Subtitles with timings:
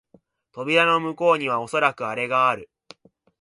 [0.51, 2.71] 扉の向こうにはおそらくアレがある